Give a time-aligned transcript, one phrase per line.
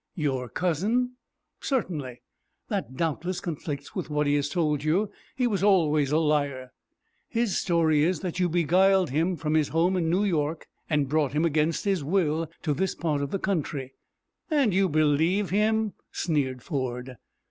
[0.15, 1.11] "Your cousin?"
[1.59, 2.23] "Certainly.
[2.69, 5.11] That doubtless conflicts with what he has told you.
[5.35, 6.71] He was always a liar."
[7.29, 11.33] "His story is, that you beguiled him from his home in New York, and brought
[11.33, 13.93] him against his will to this part of the country."
[14.49, 17.17] "And you believe him?" sneered Ford.